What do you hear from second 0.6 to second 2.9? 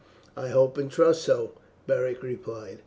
and trust so," Beric replied.